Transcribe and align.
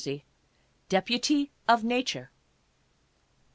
DEPUTY 0.89 1.51
OF 1.69 1.83
NATURE. 1.83 2.31